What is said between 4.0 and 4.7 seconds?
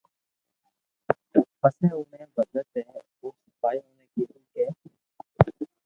ڪيدو ڪي